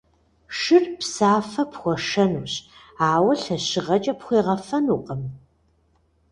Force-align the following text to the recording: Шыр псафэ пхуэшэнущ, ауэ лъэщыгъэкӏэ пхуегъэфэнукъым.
Шыр 0.57 0.83
псафэ 0.99 1.63
пхуэшэнущ, 1.71 2.53
ауэ 3.11 3.33
лъэщыгъэкӏэ 3.41 4.13
пхуегъэфэнукъым. 4.19 5.23